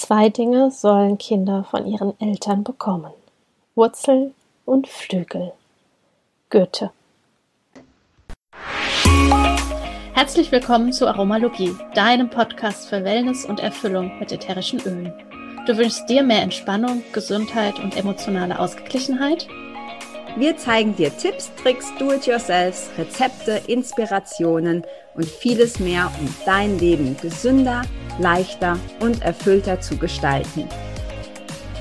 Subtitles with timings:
[0.00, 3.10] Zwei Dinge sollen Kinder von ihren Eltern bekommen.
[3.74, 4.32] Wurzel
[4.64, 5.52] und Flügel.
[6.50, 6.92] Goethe.
[10.14, 15.12] Herzlich willkommen zu Aromalogie, deinem Podcast für Wellness und Erfüllung mit ätherischen Ölen.
[15.66, 19.48] Du wünschst dir mehr Entspannung, Gesundheit und emotionale Ausgeglichenheit?
[20.38, 24.84] Wir zeigen dir Tipps, Tricks, Do-it-yourselfs, Rezepte, Inspirationen
[25.16, 27.82] und vieles mehr, um dein Leben gesünder,
[28.20, 30.68] leichter und erfüllter zu gestalten.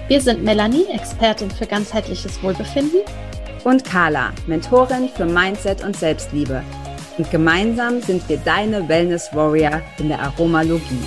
[0.07, 3.01] Wir sind Melanie, Expertin für ganzheitliches Wohlbefinden.
[3.63, 6.63] Und Carla, Mentorin für Mindset und Selbstliebe.
[7.19, 11.03] Und gemeinsam sind wir deine Wellness Warrior in der Aromalogie.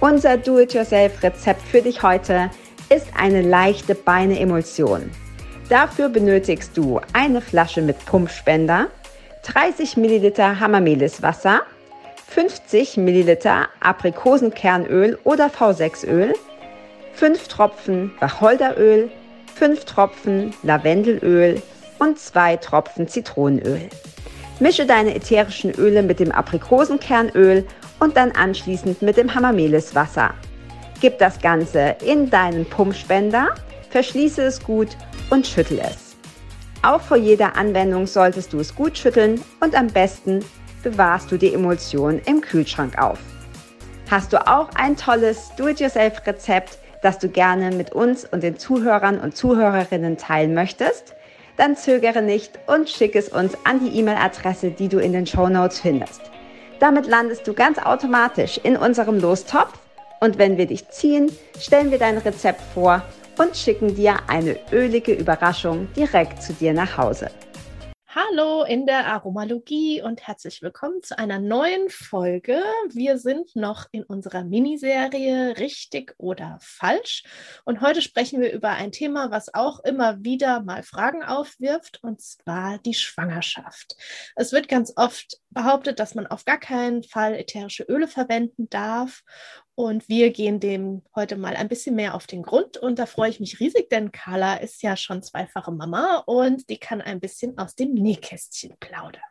[0.00, 2.50] Unser Do-it-yourself-Rezept für dich heute
[2.90, 5.10] ist eine leichte Beine-Emulsion.
[5.68, 8.88] Dafür benötigst du eine Flasche mit Pumpspender,
[9.44, 11.62] 30 Milliliter Hammermeliswasser,
[12.26, 16.34] 50 Milliliter Aprikosenkernöl oder V6-Öl,
[17.14, 19.10] 5 Tropfen Wacholderöl,
[19.54, 21.62] 5 Tropfen Lavendelöl
[22.00, 23.88] und 2 Tropfen Zitronenöl.
[24.58, 27.66] Mische deine ätherischen Öle mit dem Aprikosenkernöl
[28.00, 30.34] und dann anschließend mit dem Hammermeliswasser.
[31.00, 33.54] Gib das Ganze in deinen Pumpspender,
[33.88, 34.88] verschließe es gut
[35.30, 36.16] und schüttel es.
[36.82, 40.44] Auch vor jeder Anwendung solltest du es gut schütteln und am besten
[40.82, 43.18] bewahrst du die Emulsion im Kühlschrank auf.
[44.10, 49.36] Hast du auch ein tolles Do-it-yourself-Rezept, das du gerne mit uns und den Zuhörern und
[49.36, 51.14] Zuhörerinnen teilen möchtest?
[51.56, 55.48] Dann zögere nicht und schick es uns an die E-Mail-Adresse, die du in den Show
[55.48, 56.22] Notes findest.
[56.78, 59.78] Damit landest du ganz automatisch in unserem Lostopf
[60.20, 63.02] und wenn wir dich ziehen, stellen wir dein Rezept vor
[63.38, 67.30] und schicken dir eine ölige Überraschung direkt zu dir nach Hause.
[68.12, 72.60] Hallo in der Aromalogie und herzlich willkommen zu einer neuen Folge.
[72.92, 77.22] Wir sind noch in unserer Miniserie Richtig oder Falsch.
[77.64, 82.20] Und heute sprechen wir über ein Thema, was auch immer wieder mal Fragen aufwirft, und
[82.20, 83.94] zwar die Schwangerschaft.
[84.34, 89.22] Es wird ganz oft behauptet, dass man auf gar keinen Fall ätherische Öle verwenden darf.
[89.74, 92.76] Und wir gehen dem heute mal ein bisschen mehr auf den Grund.
[92.76, 96.78] Und da freue ich mich riesig, denn Carla ist ja schon zweifache Mama und die
[96.78, 99.22] kann ein bisschen aus dem Nähkästchen plaudern.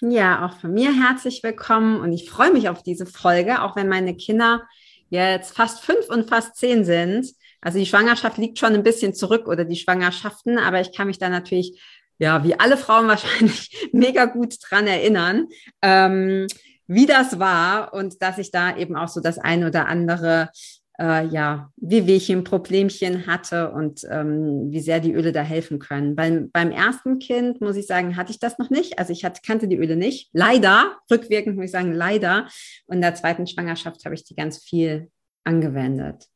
[0.00, 3.88] Ja, auch von mir herzlich willkommen und ich freue mich auf diese Folge, auch wenn
[3.88, 4.62] meine Kinder
[5.10, 7.32] jetzt fast fünf und fast zehn sind.
[7.60, 11.18] Also die Schwangerschaft liegt schon ein bisschen zurück oder die Schwangerschaften, aber ich kann mich
[11.18, 11.80] da natürlich,
[12.18, 15.46] ja, wie alle Frauen wahrscheinlich mega gut dran erinnern.
[15.82, 16.46] Ähm,
[16.86, 20.50] wie das war und dass ich da eben auch so das ein oder andere
[20.98, 26.16] äh, ja, Wehwehchen, Problemchen hatte und ähm, wie sehr die Öle da helfen können.
[26.16, 28.98] Beim, beim ersten Kind, muss ich sagen, hatte ich das noch nicht.
[28.98, 30.30] Also ich hatte, kannte die Öle nicht.
[30.32, 32.48] Leider, rückwirkend muss ich sagen, leider.
[32.86, 35.10] Und in der zweiten Schwangerschaft habe ich die ganz viel
[35.44, 36.26] angewendet.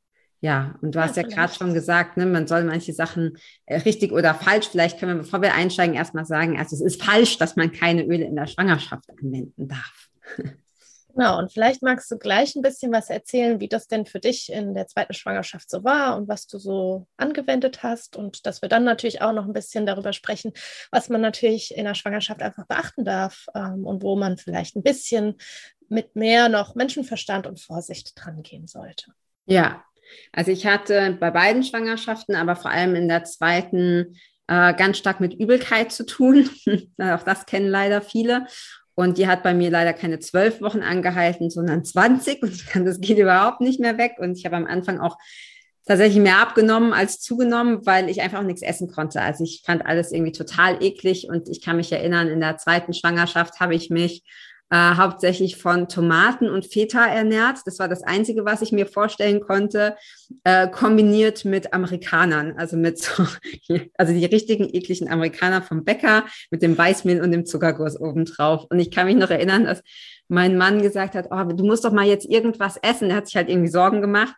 [0.42, 3.78] Ja, und du ja, hast ja gerade schon gesagt, ne, man soll manche Sachen äh,
[3.78, 7.38] richtig oder falsch, vielleicht können wir, bevor wir einsteigen, erstmal sagen, also es ist falsch,
[7.38, 10.08] dass man keine Öle in der Schwangerschaft anwenden darf.
[11.14, 14.50] Genau, und vielleicht magst du gleich ein bisschen was erzählen, wie das denn für dich
[14.50, 18.16] in der zweiten Schwangerschaft so war und was du so angewendet hast.
[18.16, 20.52] Und dass wir dann natürlich auch noch ein bisschen darüber sprechen,
[20.91, 24.82] was man natürlich in der Schwangerschaft einfach beachten darf ähm, und wo man vielleicht ein
[24.82, 25.36] bisschen
[25.91, 29.12] mit mehr noch Menschenverstand und Vorsicht dran gehen sollte.
[29.44, 29.84] Ja,
[30.32, 35.20] also ich hatte bei beiden Schwangerschaften, aber vor allem in der zweiten äh, ganz stark
[35.20, 36.48] mit Übelkeit zu tun.
[36.98, 38.46] Auch das kennen leider viele.
[38.94, 42.42] Und die hat bei mir leider keine zwölf Wochen angehalten, sondern 20.
[42.74, 44.16] Und das geht überhaupt nicht mehr weg.
[44.18, 45.16] Und ich habe am Anfang auch
[45.86, 49.22] tatsächlich mehr abgenommen als zugenommen, weil ich einfach auch nichts essen konnte.
[49.22, 51.28] Also ich fand alles irgendwie total eklig.
[51.28, 54.22] Und ich kann mich erinnern, in der zweiten Schwangerschaft habe ich mich
[54.72, 57.58] äh, hauptsächlich von Tomaten und Feta ernährt.
[57.66, 59.96] Das war das Einzige, was ich mir vorstellen konnte,
[60.44, 63.26] äh, kombiniert mit Amerikanern, also mit so,
[63.98, 68.64] also die richtigen ekligen Amerikaner vom Bäcker mit dem Weißmehl und dem Zuckerguss obendrauf.
[68.70, 69.82] Und ich kann mich noch erinnern, dass
[70.28, 73.10] mein Mann gesagt hat, oh, du musst doch mal jetzt irgendwas essen.
[73.10, 74.34] Er hat sich halt irgendwie Sorgen gemacht.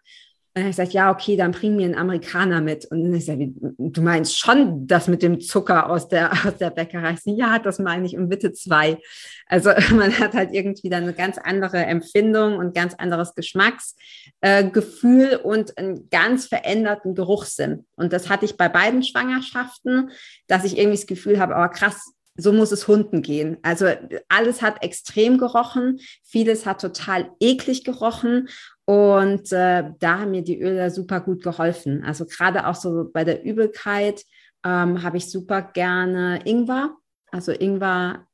[0.55, 2.85] Dann habe ich gesagt, ja, okay, dann bring mir einen Amerikaner mit.
[2.87, 6.71] Und dann ist er, du meinst schon das mit dem Zucker aus der, aus der
[6.71, 7.17] Bäckerei?
[7.17, 8.99] So, ja, das meine ich und bitte zwei.
[9.47, 15.39] Also man hat halt irgendwie dann eine ganz andere Empfindung und ganz anderes Geschmacksgefühl äh,
[15.39, 17.85] und einen ganz veränderten Geruchssinn.
[17.97, 20.13] Und das hatte ich bei beiden Schwangerschaften,
[20.47, 23.59] dass ich irgendwie das Gefühl habe, aber oh, krass, so muss es Hunden gehen.
[23.63, 23.87] Also
[24.29, 28.49] alles hat extrem gerochen, vieles hat total eklig gerochen
[28.87, 32.05] und äh, da haben mir die Öle super gut geholfen.
[32.05, 34.23] Also gerade auch so bei der Übelkeit
[34.65, 36.97] ähm, habe ich super gerne Ingwer.
[37.31, 38.27] Also Ingwer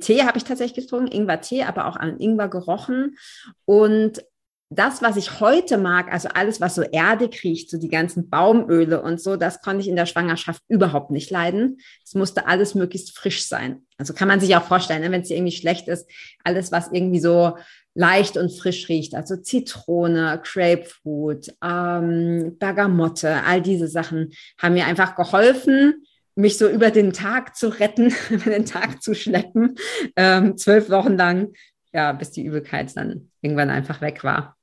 [0.00, 3.16] Tee habe ich tatsächlich getrunken, Ingwer-Tee, aber auch an Ingwer gerochen.
[3.64, 4.24] Und
[4.72, 9.02] das, was ich heute mag, also alles, was so erdig riecht, so die ganzen Baumöle
[9.02, 11.78] und so, das konnte ich in der Schwangerschaft überhaupt nicht leiden.
[12.04, 13.82] Es musste alles möglichst frisch sein.
[13.98, 16.08] Also kann man sich auch vorstellen, ne, wenn es irgendwie schlecht ist,
[16.44, 17.56] alles, was irgendwie so
[17.94, 25.16] leicht und frisch riecht, also Zitrone, Grapefruit, ähm, Bergamotte, all diese Sachen haben mir einfach
[25.16, 26.04] geholfen,
[26.36, 29.74] mich so über den Tag zu retten, über den Tag zu schleppen,
[30.14, 31.54] ähm, zwölf Wochen lang,
[31.92, 34.56] ja, bis die Übelkeit dann irgendwann einfach weg war.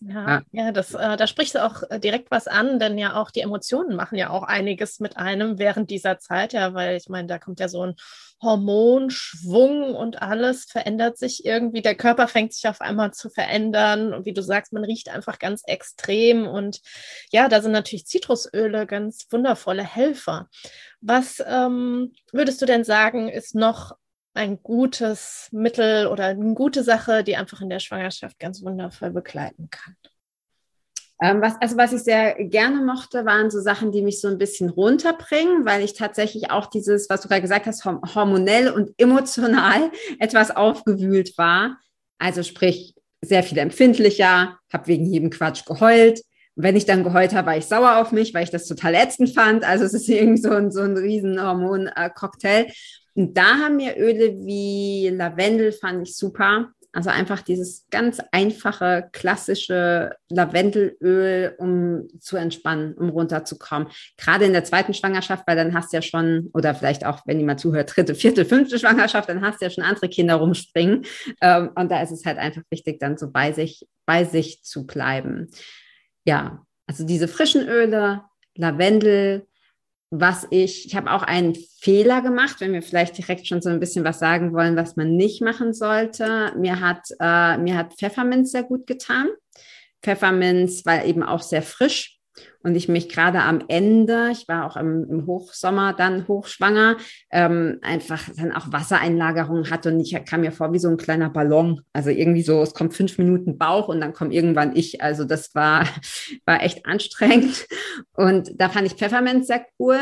[0.00, 3.20] Ja, ja, ja das, äh, da sprichst du auch äh, direkt was an, denn ja
[3.20, 7.08] auch die Emotionen machen ja auch einiges mit einem während dieser Zeit, ja, weil ich
[7.08, 7.94] meine, da kommt ja so ein
[8.42, 11.80] Hormonschwung und alles verändert sich irgendwie.
[11.80, 15.38] Der Körper fängt sich auf einmal zu verändern und wie du sagst, man riecht einfach
[15.38, 16.82] ganz extrem und
[17.30, 20.48] ja, da sind natürlich Zitrusöle ganz wundervolle Helfer.
[21.00, 23.96] Was ähm, würdest du denn sagen, ist noch
[24.36, 29.68] ein gutes Mittel oder eine gute Sache, die einfach in der Schwangerschaft ganz wundervoll begleiten
[29.70, 29.96] kann.
[31.22, 34.36] Ähm, was, also was ich sehr gerne mochte, waren so Sachen, die mich so ein
[34.36, 39.90] bisschen runterbringen, weil ich tatsächlich auch dieses, was du gerade gesagt hast, hormonell und emotional
[40.18, 41.78] etwas aufgewühlt war.
[42.18, 46.20] Also sprich, sehr viel empfindlicher, habe wegen jedem Quatsch geheult.
[46.54, 49.34] wenn ich dann geheult habe, war ich sauer auf mich, weil ich das total ätzend
[49.34, 49.64] fand.
[49.64, 52.66] Also es ist irgendwie so ein, so ein riesen Hormon-Cocktail.
[53.16, 56.70] Und da haben mir Öle wie Lavendel fand ich super.
[56.92, 63.88] Also einfach dieses ganz einfache, klassische Lavendelöl, um zu entspannen, um runterzukommen.
[64.16, 67.38] Gerade in der zweiten Schwangerschaft, weil dann hast du ja schon, oder vielleicht auch, wenn
[67.38, 71.04] jemand zuhört, dritte, vierte, fünfte Schwangerschaft, dann hast du ja schon andere Kinder rumspringen.
[71.42, 74.86] Ähm, und da ist es halt einfach wichtig, dann so bei sich, bei sich zu
[74.86, 75.50] bleiben.
[76.24, 78.22] Ja, also diese frischen Öle,
[78.54, 79.46] Lavendel,
[80.10, 83.80] was ich, ich habe auch einen Fehler gemacht, wenn wir vielleicht direkt schon so ein
[83.80, 86.52] bisschen was sagen wollen, was man nicht machen sollte.
[86.56, 89.28] Mir hat, äh, mir hat Pfefferminz sehr gut getan.
[90.02, 92.15] Pfefferminz war eben auch sehr frisch
[92.62, 96.96] und ich mich gerade am Ende, ich war auch im, im Hochsommer dann hochschwanger,
[97.30, 101.30] ähm, einfach dann auch Wassereinlagerungen hatte und ich kam mir vor wie so ein kleiner
[101.30, 101.82] Ballon.
[101.92, 105.00] Also irgendwie so, es kommt fünf Minuten Bauch und dann kommt irgendwann ich.
[105.00, 105.86] Also das war,
[106.44, 107.66] war echt anstrengend.
[108.14, 109.98] Und da fand ich Pfefferminz sehr cool.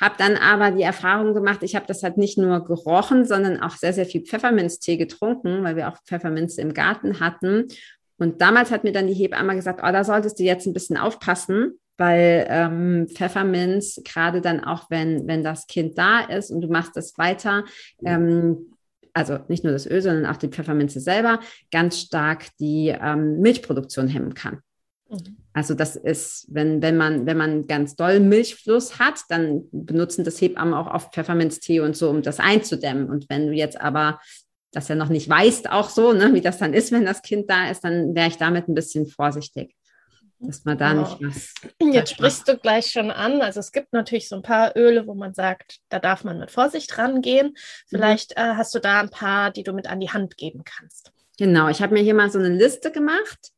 [0.00, 3.76] Habe dann aber die Erfahrung gemacht, ich habe das halt nicht nur gerochen, sondern auch
[3.76, 7.68] sehr, sehr viel Pfefferminztee getrunken, weil wir auch Pfefferminz im Garten hatten.
[8.22, 10.96] Und damals hat mir dann die Hebamme gesagt, oh, da solltest du jetzt ein bisschen
[10.96, 16.68] aufpassen, weil ähm, Pfefferminz, gerade dann auch, wenn, wenn das Kind da ist und du
[16.68, 17.64] machst es weiter,
[18.04, 18.76] ähm,
[19.12, 21.40] also nicht nur das Öl, sondern auch die Pfefferminze selber,
[21.72, 24.60] ganz stark die ähm, Milchproduktion hemmen kann.
[25.10, 25.36] Mhm.
[25.52, 30.40] Also das ist, wenn, wenn, man, wenn man ganz doll Milchfluss hat, dann benutzen das
[30.40, 33.10] Hebammen auch oft Pfefferminztee und so, um das einzudämmen.
[33.10, 34.20] Und wenn du jetzt aber
[34.72, 37.48] das ja noch nicht weißt, auch so, ne, wie das dann ist, wenn das Kind
[37.50, 39.76] da ist, dann wäre ich damit ein bisschen vorsichtig
[40.42, 41.54] dass man da nicht was.
[41.80, 43.40] Jetzt sprichst du gleich schon an.
[43.42, 46.50] Also es gibt natürlich so ein paar Öle, wo man sagt, da darf man mit
[46.50, 47.48] Vorsicht rangehen.
[47.48, 47.56] Mhm.
[47.88, 48.42] Vielleicht mhm.
[48.42, 51.12] äh, hast du da ein paar, die du mit an die Hand geben kannst.
[51.38, 53.52] Genau, ich habe mir hier mal so eine Liste gemacht.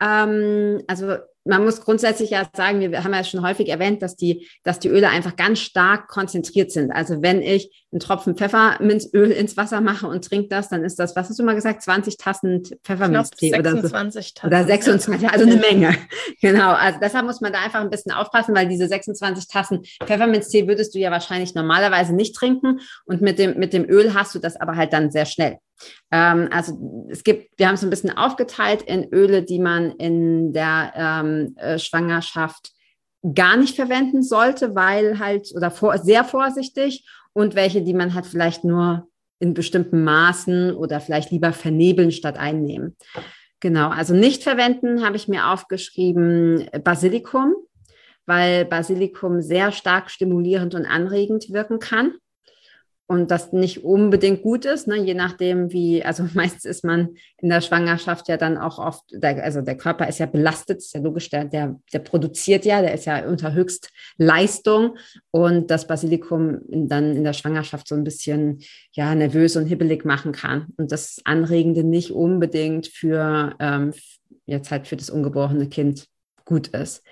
[0.00, 4.48] Ähm, also man muss grundsätzlich ja sagen, wir haben ja schon häufig erwähnt, dass die,
[4.62, 6.90] dass die Öle einfach ganz stark konzentriert sind.
[6.90, 11.14] Also wenn ich einen Tropfen Pfefferminzöl ins Wasser mache und trinke das, dann ist das,
[11.14, 13.88] was hast du mal gesagt, 20 Tassen Pfefferminztee oder so.
[13.88, 14.32] Tassen.
[14.44, 15.96] Oder 26, also eine Menge.
[16.42, 16.72] Genau.
[16.72, 20.94] Also deshalb muss man da einfach ein bisschen aufpassen, weil diese 26 Tassen Pfefferminztee würdest
[20.94, 22.80] du ja wahrscheinlich normalerweise nicht trinken.
[23.06, 25.58] Und mit dem, mit dem Öl hast du das aber halt dann sehr schnell.
[26.10, 30.52] Ähm, also es gibt, wir haben es ein bisschen aufgeteilt in Öle, die man in
[30.52, 32.72] der ähm, äh, Schwangerschaft
[33.34, 37.04] gar nicht verwenden sollte, weil halt oder vor, sehr vorsichtig
[37.36, 42.38] und welche, die man halt vielleicht nur in bestimmten Maßen oder vielleicht lieber vernebeln statt
[42.38, 42.96] einnehmen.
[43.60, 47.54] Genau, also nicht verwenden habe ich mir aufgeschrieben Basilikum,
[48.24, 52.14] weil Basilikum sehr stark stimulierend und anregend wirken kann
[53.08, 54.96] und das nicht unbedingt gut ist, ne?
[54.96, 59.42] je nachdem wie, also meistens ist man in der Schwangerschaft ja dann auch oft, der,
[59.44, 62.94] also der Körper ist ja belastet, ist ja logisch, der, der, der produziert ja, der
[62.94, 64.96] ist ja unter Höchstleistung
[65.30, 68.60] und das Basilikum dann in der Schwangerschaft so ein bisschen
[68.92, 73.92] ja nervös und hibbelig machen kann und das Anregende nicht unbedingt für ähm,
[74.46, 76.08] jetzt halt für das ungeborene Kind
[76.44, 77.02] gut ist.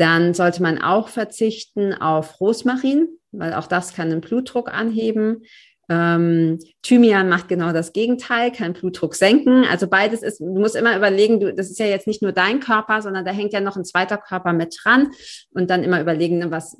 [0.00, 5.42] Dann sollte man auch verzichten auf Rosmarin, weil auch das kann den Blutdruck anheben.
[5.90, 9.66] Ähm, Thymian macht genau das Gegenteil, kann Blutdruck senken.
[9.70, 12.60] Also beides ist, du musst immer überlegen, du, das ist ja jetzt nicht nur dein
[12.60, 15.10] Körper, sondern da hängt ja noch ein zweiter Körper mit dran
[15.50, 16.78] und dann immer überlegen, ne, was,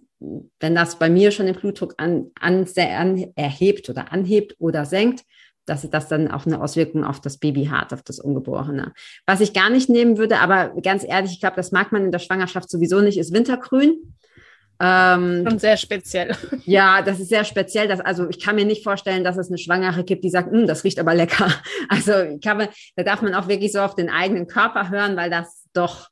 [0.59, 5.25] wenn das bei mir schon den Blutdruck an, an, an, erhebt oder anhebt oder senkt,
[5.71, 8.93] dass das dann auch eine Auswirkung auf das Baby hat, auf das Ungeborene.
[9.25, 12.11] Was ich gar nicht nehmen würde, aber ganz ehrlich, ich glaube, das mag man in
[12.11, 14.17] der Schwangerschaft sowieso nicht, ist Wintergrün.
[14.81, 16.35] Ähm, Schon sehr speziell.
[16.65, 17.87] Ja, das ist sehr speziell.
[17.87, 20.67] Dass, also ich kann mir nicht vorstellen, dass es eine Schwangere gibt, die sagt, hm,
[20.67, 21.49] das riecht aber lecker.
[21.89, 22.13] Also
[22.45, 26.09] man, da darf man auch wirklich so auf den eigenen Körper hören, weil das doch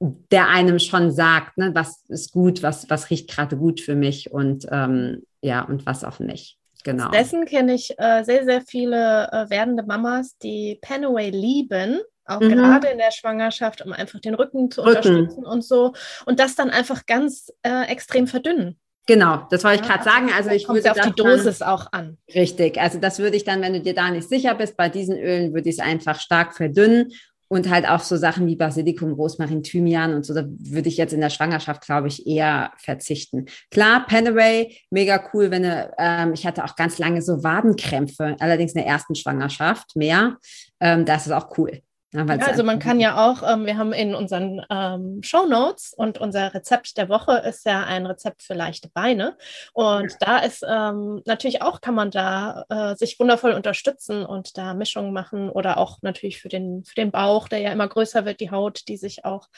[0.00, 4.30] der einem schon sagt, ne, was ist gut, was, was riecht gerade gut für mich
[4.32, 6.58] und ähm, ja, und was auch nicht.
[6.86, 7.10] Genau.
[7.10, 12.50] Dessen kenne ich äh, sehr, sehr viele äh, werdende Mamas, die Panaway lieben, auch mhm.
[12.50, 14.96] gerade in der Schwangerschaft, um einfach den Rücken zu Rücken.
[14.98, 15.94] unterstützen und so.
[16.26, 18.78] Und das dann einfach ganz äh, extrem verdünnen.
[19.08, 20.30] Genau, das wollte ich gerade sagen.
[20.32, 22.18] Also ich würde auf die Dosis dann, auch an.
[22.32, 22.80] Richtig.
[22.80, 25.54] Also das würde ich dann, wenn du dir da nicht sicher bist, bei diesen Ölen
[25.54, 27.10] würde ich es einfach stark verdünnen
[27.48, 31.12] und halt auch so Sachen wie Basilikum, Rosmarin, Thymian und so, da würde ich jetzt
[31.12, 33.46] in der Schwangerschaft, glaube ich, eher verzichten.
[33.70, 38.72] Klar, Paneray, mega cool, wenn du, ähm, ich hatte auch ganz lange so Wadenkrämpfe, allerdings
[38.72, 40.38] in der ersten Schwangerschaft mehr.
[40.80, 41.82] Ähm, das ist auch cool.
[42.12, 46.18] Ja, also man kann ja auch, ähm, wir haben in unseren ähm, Show Notes und
[46.18, 49.36] unser Rezept der Woche ist ja ein Rezept für leichte Beine.
[49.72, 50.18] Und ja.
[50.20, 55.12] da ist ähm, natürlich auch, kann man da äh, sich wundervoll unterstützen und da Mischungen
[55.12, 58.52] machen oder auch natürlich für den, für den Bauch, der ja immer größer wird, die
[58.52, 59.48] Haut, die sich auch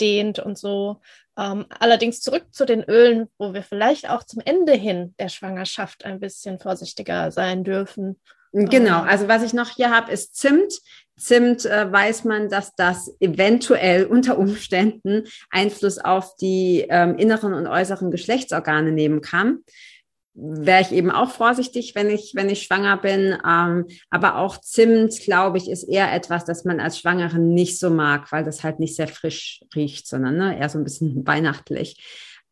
[0.00, 1.00] dehnt und so.
[1.38, 6.04] Ähm, allerdings zurück zu den Ölen, wo wir vielleicht auch zum Ende hin der Schwangerschaft
[6.06, 8.18] ein bisschen vorsichtiger sein dürfen.
[8.52, 9.08] Genau, ähm.
[9.08, 10.72] also was ich noch hier habe, ist Zimt.
[11.18, 17.66] Zimt äh, weiß man, dass das eventuell unter Umständen Einfluss auf die ähm, inneren und
[17.66, 19.58] äußeren Geschlechtsorgane nehmen kann.
[20.34, 23.36] Wäre ich eben auch vorsichtig, wenn ich, wenn ich schwanger bin.
[23.44, 27.90] Ähm, aber auch Zimt, glaube ich, ist eher etwas, das man als Schwangere nicht so
[27.90, 32.00] mag, weil das halt nicht sehr frisch riecht, sondern ne, eher so ein bisschen weihnachtlich.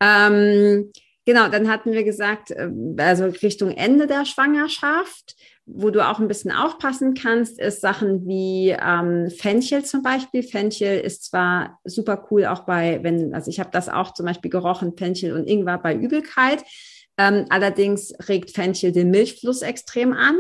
[0.00, 0.90] Ähm,
[1.24, 2.68] genau, dann hatten wir gesagt, äh,
[2.98, 8.70] also Richtung Ende der Schwangerschaft wo du auch ein bisschen aufpassen kannst, ist Sachen wie
[8.70, 10.44] ähm, Fenchel zum Beispiel.
[10.44, 14.50] Fenchel ist zwar super cool auch bei, wenn, also ich habe das auch zum Beispiel
[14.50, 16.62] gerochen, Fenchel und Ingwer bei Übelkeit.
[17.18, 20.36] Ähm, allerdings regt Fenchel den Milchfluss extrem an.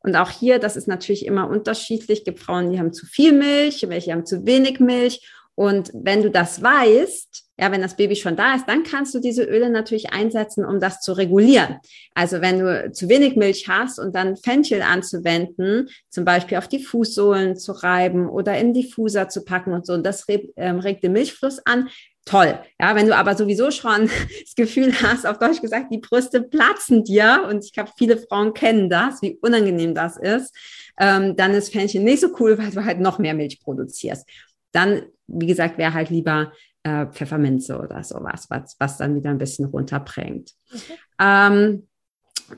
[0.00, 2.20] Und auch hier, das ist natürlich immer unterschiedlich.
[2.20, 5.28] Es gibt Frauen, die haben zu viel Milch, welche haben zu wenig Milch.
[5.54, 9.20] Und wenn du das weißt, ja, wenn das Baby schon da ist, dann kannst du
[9.20, 11.76] diese Öle natürlich einsetzen, um das zu regulieren.
[12.14, 16.82] Also wenn du zu wenig Milch hast und dann Fenchel anzuwenden, zum Beispiel auf die
[16.82, 20.24] Fußsohlen zu reiben oder im Diffuser zu packen und so, und das
[20.56, 21.88] ähm, regt den Milchfluss an,
[22.24, 22.58] toll.
[22.80, 24.10] Ja, wenn du aber sowieso schon
[24.42, 28.52] das Gefühl hast, auf Deutsch gesagt, die Brüste platzen dir, und ich glaube, viele Frauen
[28.54, 30.52] kennen das, wie unangenehm das ist,
[30.98, 34.26] ähm, dann ist Fenchel nicht so cool, weil du halt noch mehr Milch produzierst.
[34.72, 36.52] Dann, wie gesagt, wäre halt lieber
[36.82, 40.52] äh, Pfefferminze oder sowas, was, was dann wieder ein bisschen runterbringt.
[40.72, 40.98] Okay.
[41.20, 41.88] Ähm,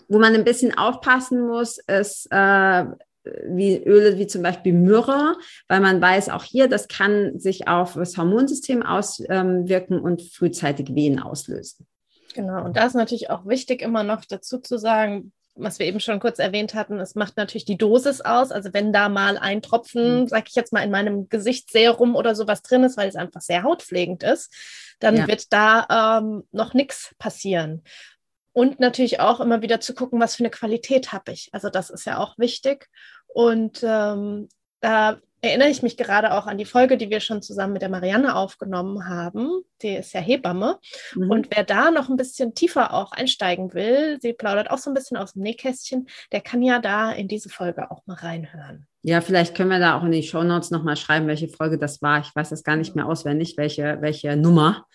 [0.08, 2.84] wo man ein bisschen aufpassen muss, ist äh,
[3.48, 5.36] wie Öle wie zum Beispiel Myrrhe,
[5.68, 10.94] weil man weiß, auch hier, das kann sich auf das Hormonsystem auswirken ähm, und frühzeitig
[10.94, 11.86] Wehen auslösen.
[12.34, 16.00] Genau, und da ist natürlich auch wichtig, immer noch dazu zu sagen, was wir eben
[16.00, 18.52] schon kurz erwähnt hatten, es macht natürlich die Dosis aus.
[18.52, 20.28] Also wenn da mal ein Tropfen, mhm.
[20.28, 23.62] sag ich jetzt mal, in meinem Gesichtsserum oder sowas drin ist, weil es einfach sehr
[23.62, 24.52] hautpflegend ist,
[25.00, 25.26] dann ja.
[25.26, 27.82] wird da ähm, noch nichts passieren.
[28.52, 31.50] Und natürlich auch immer wieder zu gucken, was für eine Qualität habe ich.
[31.52, 32.88] Also das ist ja auch wichtig.
[33.26, 34.48] Und ähm,
[34.80, 37.88] da erinnere ich mich gerade auch an die Folge, die wir schon zusammen mit der
[37.88, 39.62] Marianne aufgenommen haben.
[39.82, 40.78] Die ist ja Hebamme.
[41.14, 41.30] Mhm.
[41.30, 44.94] Und wer da noch ein bisschen tiefer auch einsteigen will, sie plaudert auch so ein
[44.94, 48.86] bisschen aus dem Nähkästchen, der kann ja da in diese Folge auch mal reinhören.
[49.02, 52.02] Ja, vielleicht können wir da auch in die Show Notes nochmal schreiben, welche Folge das
[52.02, 52.20] war.
[52.20, 54.86] Ich weiß das gar nicht mehr auswendig, welche, welche Nummer.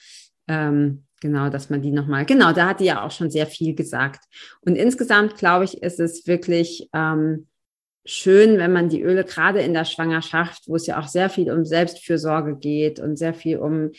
[0.48, 3.74] Ähm, genau, dass man die nochmal, genau, da hat die ja auch schon sehr viel
[3.74, 4.26] gesagt.
[4.62, 7.48] Und insgesamt, glaube ich, ist es wirklich, ähm,
[8.06, 11.52] schön, wenn man die Öle gerade in der Schwangerschaft, wo es ja auch sehr viel
[11.52, 13.92] um Selbstfürsorge geht und sehr viel um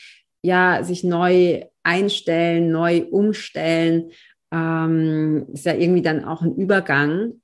[0.42, 4.11] ja sich neu einstellen, neu umstellen,
[4.52, 7.40] ähm, ist ja irgendwie dann auch ein Übergang.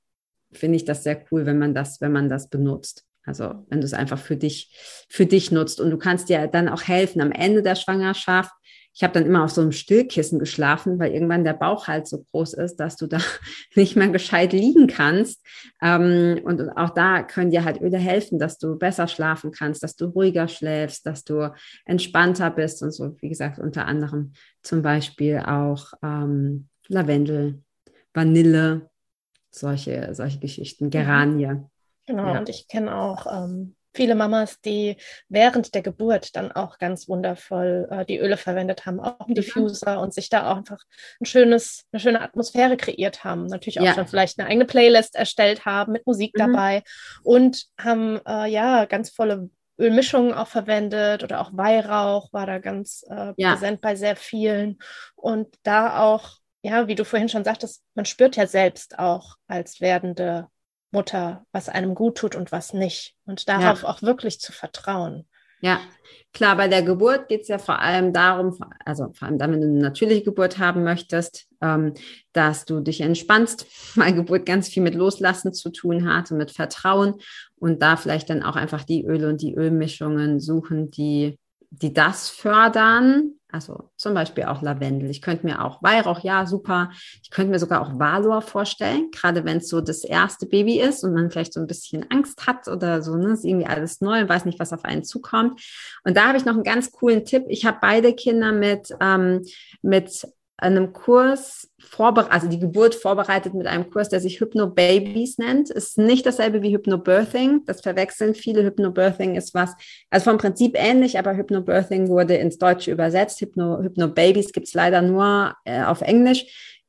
[0.51, 3.05] Finde ich das sehr cool, wenn man das, wenn man das benutzt.
[3.23, 4.71] Also wenn du es einfach für dich,
[5.07, 8.51] für dich nutzt und du kannst dir dann auch helfen am Ende der Schwangerschaft
[8.93, 12.25] ich habe dann immer auf so einem Stillkissen geschlafen, weil irgendwann der Bauch halt so
[12.31, 13.19] groß ist, dass du da
[13.75, 15.45] nicht mehr gescheit liegen kannst.
[15.81, 19.95] Ähm, und auch da können dir halt Öle helfen, dass du besser schlafen kannst, dass
[19.95, 21.53] du ruhiger schläfst, dass du
[21.85, 23.15] entspannter bist und so.
[23.21, 27.63] Wie gesagt, unter anderem zum Beispiel auch ähm, Lavendel,
[28.13, 28.89] Vanille,
[29.51, 30.89] solche, solche Geschichten, mhm.
[30.89, 31.55] Geranie.
[32.05, 32.39] Genau, ja.
[32.39, 37.87] und ich kenne auch ähm, viele Mamas, die während der Geburt dann auch ganz wundervoll
[37.89, 40.81] äh, die Öle verwendet haben, auch im Diffuser und sich da auch einfach
[41.19, 43.47] ein schönes, eine schöne Atmosphäre kreiert haben.
[43.47, 43.95] Natürlich auch ja.
[43.95, 46.39] schon vielleicht eine eigene Playlist erstellt haben mit Musik mhm.
[46.39, 46.83] dabei
[47.23, 53.05] und haben äh, ja ganz volle Ölmischungen auch verwendet oder auch Weihrauch war da ganz
[53.09, 53.53] äh, ja.
[53.53, 54.77] präsent bei sehr vielen.
[55.15, 59.79] Und da auch, ja, wie du vorhin schon sagtest, man spürt ja selbst auch als
[59.79, 60.47] werdende
[60.91, 63.15] Mutter, was einem gut tut und was nicht.
[63.25, 63.89] Und darauf ja.
[63.89, 65.27] auch wirklich zu vertrauen.
[65.61, 65.81] Ja,
[66.33, 69.61] klar, bei der Geburt geht es ja vor allem darum, also vor allem dann, wenn
[69.61, 71.93] du eine natürliche Geburt haben möchtest, ähm,
[72.31, 73.65] dass du dich entspannst,
[73.95, 77.15] weil Geburt ganz viel mit Loslassen zu tun hat und mit Vertrauen
[77.57, 81.37] und da vielleicht dann auch einfach die Öle und die Ölmischungen suchen, die,
[81.71, 85.09] die das fördern also zum Beispiel auch Lavendel.
[85.09, 86.91] Ich könnte mir auch Weihrauch, ja, super.
[87.23, 91.03] Ich könnte mir sogar auch Valor vorstellen, gerade wenn es so das erste Baby ist
[91.03, 94.21] und man vielleicht so ein bisschen Angst hat oder so, ne, ist irgendwie alles neu
[94.21, 95.61] und weiß nicht, was auf einen zukommt.
[96.03, 97.45] Und da habe ich noch einen ganz coolen Tipp.
[97.47, 99.43] Ich habe beide Kinder mit, ähm,
[99.81, 100.27] mit
[100.61, 105.69] einem Kurs vorbereitet, also die Geburt vorbereitet mit einem Kurs, der sich Hypnobabys nennt.
[105.69, 107.63] Ist nicht dasselbe wie Hypnobirthing.
[107.65, 108.63] Das verwechseln viele.
[108.63, 109.73] Hypnobirthing ist was,
[110.09, 113.41] also vom Prinzip ähnlich, aber Hypnobirthing wurde ins Deutsche übersetzt.
[113.41, 116.45] Hypno, Hypnobabys gibt es leider nur äh, auf Englisch.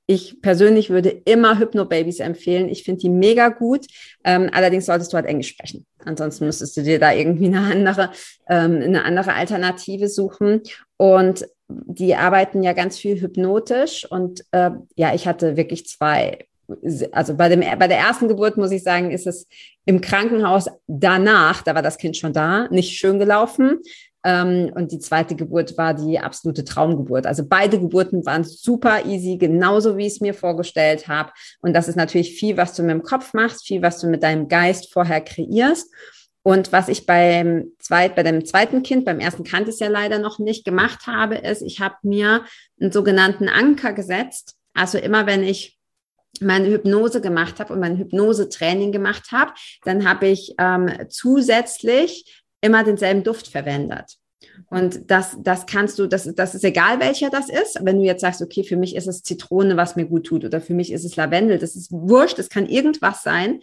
[0.07, 2.69] Ich persönlich würde immer Hypnobabys empfehlen.
[2.69, 3.87] Ich finde die mega gut.
[4.25, 5.87] Ähm, allerdings solltest du halt Englisch sprechen.
[6.05, 8.11] Ansonsten müsstest du dir da irgendwie eine andere,
[8.49, 10.63] ähm, eine andere Alternative suchen.
[10.97, 11.47] Und
[11.87, 16.47] die arbeiten ja ganz viel hypnotisch und äh, ja, ich hatte wirklich zwei.
[17.11, 19.49] Also bei, dem, bei der ersten Geburt muss ich sagen, ist es
[19.87, 23.81] im Krankenhaus danach, da war das Kind schon da, nicht schön gelaufen.
[24.23, 27.27] Ähm, und die zweite Geburt war die absolute Traumgeburt.
[27.27, 31.33] Also beide Geburten waren super easy, genauso wie ich es mir vorgestellt habe.
[31.63, 34.23] Und das ist natürlich viel, was du mit dem Kopf machst, viel, was du mit
[34.23, 35.91] deinem Geist vorher kreierst.
[36.43, 39.89] Und was ich beim zweit, bei dem zweiten Kind, beim ersten kannte ich es ja
[39.89, 42.45] leider noch nicht, gemacht habe, ist, ich habe mir
[42.81, 44.57] einen sogenannten Anker gesetzt.
[44.73, 45.79] Also immer wenn ich
[46.41, 49.53] meine Hypnose gemacht habe und mein Hypnose-Training gemacht habe,
[49.85, 54.17] dann habe ich ähm, zusätzlich immer denselben Duft verwendet.
[54.69, 57.79] Und das, das kannst du, das, das ist egal, welcher das ist.
[57.83, 60.61] Wenn du jetzt sagst, okay, für mich ist es Zitrone, was mir gut tut, oder
[60.61, 63.61] für mich ist es Lavendel, das ist wurscht, das kann irgendwas sein.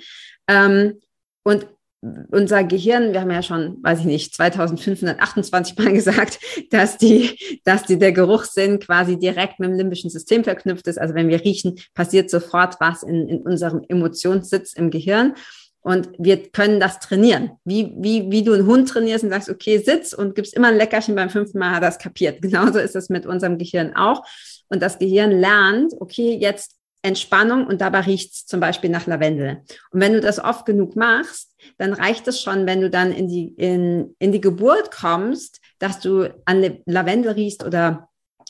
[0.48, 1.00] Ähm,
[1.44, 1.68] und
[2.02, 7.84] unser Gehirn, wir haben ja schon, weiß ich nicht, 2528 Mal gesagt, dass die, dass
[7.84, 11.00] die, der Geruchssinn quasi direkt mit dem limbischen System verknüpft ist.
[11.00, 15.34] Also wenn wir riechen, passiert sofort was in, in unserem Emotionssitz im Gehirn.
[15.82, 17.52] Und wir können das trainieren.
[17.64, 20.78] Wie, wie, wie du einen Hund trainierst und sagst, okay, sitz und gibst immer ein
[20.78, 22.42] Leckerchen beim fünften Mal, hat das kapiert.
[22.42, 24.24] Genauso ist es mit unserem Gehirn auch.
[24.70, 29.64] Und das Gehirn lernt, okay, jetzt Entspannung und dabei riecht es zum Beispiel nach Lavendel.
[29.92, 33.28] Und wenn du das oft genug machst, dann reicht es schon, wenn du dann in
[33.28, 38.10] die, in, in die Geburt kommst, dass du an Lavendel riechst oder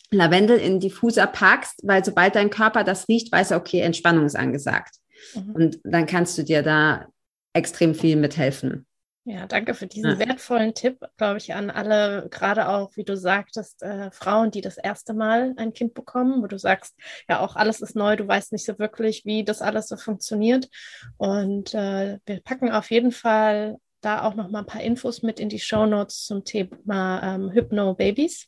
[0.10, 4.38] Lavendel in Diffuser packst, weil sobald dein Körper das riecht, weiß er, okay, Entspannung ist
[4.38, 4.96] angesagt.
[5.36, 5.52] Mhm.
[5.52, 7.08] Und dann kannst du dir da
[7.54, 8.87] extrem viel mithelfen.
[9.30, 10.20] Ja, danke für diesen ja.
[10.20, 14.78] wertvollen Tipp, glaube ich, an alle, gerade auch, wie du sagtest, äh, Frauen, die das
[14.78, 16.96] erste Mal ein Kind bekommen, wo du sagst,
[17.28, 20.70] ja, auch alles ist neu, du weißt nicht so wirklich, wie das alles so funktioniert.
[21.18, 25.42] Und äh, wir packen auf jeden Fall da auch noch mal ein paar Infos mit
[25.42, 28.48] in die Show Notes zum Thema ähm, Hypno-Babys.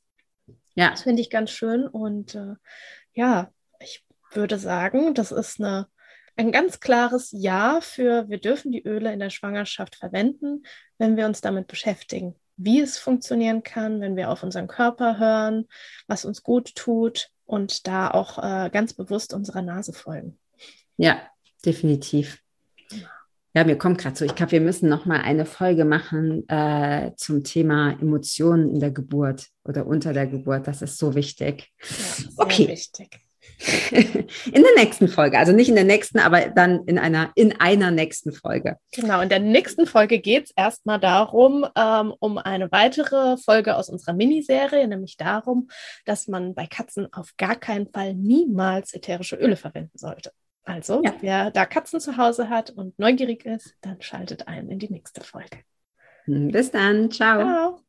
[0.75, 0.91] Ja.
[0.91, 1.87] Das finde ich ganz schön.
[1.87, 2.53] Und äh,
[3.11, 5.89] ja, ich würde sagen, das ist eine
[6.39, 10.63] ein ganz klares Ja für, wir dürfen die Öle in der Schwangerschaft verwenden,
[10.97, 15.67] wenn wir uns damit beschäftigen, wie es funktionieren kann, wenn wir auf unseren Körper hören,
[16.07, 20.39] was uns gut tut und da auch äh, ganz bewusst unserer Nase folgen.
[20.95, 21.19] Ja,
[21.65, 22.39] definitiv.
[23.53, 27.11] Ja, mir kommt gerade so, ich glaube, wir müssen noch mal eine Folge machen äh,
[27.17, 30.67] zum Thema Emotionen in der Geburt oder unter der Geburt.
[30.67, 31.69] Das ist so wichtig.
[31.81, 32.67] Ja, okay.
[32.69, 33.28] Wichtig.
[33.91, 35.37] in der nächsten Folge.
[35.37, 38.77] Also nicht in der nächsten, aber dann in einer, in einer nächsten Folge.
[38.93, 43.89] Genau, in der nächsten Folge geht es erstmal darum, ähm, um eine weitere Folge aus
[43.89, 45.69] unserer Miniserie, nämlich darum,
[46.05, 50.31] dass man bei Katzen auf gar keinen Fall niemals ätherische Öle verwenden sollte.
[50.63, 51.13] Also, ja.
[51.21, 55.21] wer da Katzen zu Hause hat und neugierig ist, dann schaltet ein in die nächste
[55.21, 55.57] Folge.
[56.27, 57.09] Bis dann.
[57.11, 57.41] Ciao.
[57.41, 57.88] Ciao.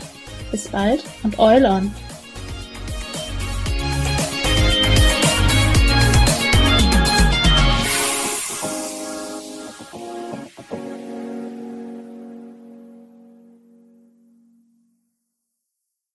[0.51, 1.91] Bis bald und Eulon!